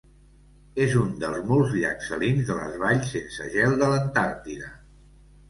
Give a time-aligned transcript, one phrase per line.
[0.85, 4.73] És un dels molts llacs salins de les valls sense gel de l'Antàrtida.